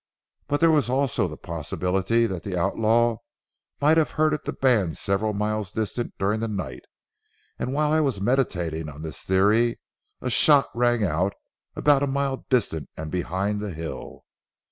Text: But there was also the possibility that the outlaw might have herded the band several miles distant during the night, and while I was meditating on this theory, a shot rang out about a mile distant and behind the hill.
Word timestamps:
But 0.47 0.61
there 0.61 0.71
was 0.71 0.89
also 0.89 1.27
the 1.27 1.37
possibility 1.37 2.25
that 2.25 2.41
the 2.43 2.57
outlaw 2.57 3.17
might 3.79 3.97
have 3.97 4.09
herded 4.17 4.39
the 4.45 4.53
band 4.53 4.97
several 4.97 5.31
miles 5.33 5.71
distant 5.73 6.15
during 6.17 6.39
the 6.39 6.47
night, 6.47 6.81
and 7.59 7.71
while 7.71 7.91
I 7.91 7.99
was 7.99 8.19
meditating 8.19 8.89
on 8.89 9.03
this 9.03 9.21
theory, 9.21 9.79
a 10.19 10.31
shot 10.31 10.69
rang 10.73 11.03
out 11.03 11.33
about 11.75 12.01
a 12.01 12.07
mile 12.07 12.47
distant 12.49 12.89
and 12.97 13.11
behind 13.11 13.61
the 13.61 13.73
hill. 13.73 14.25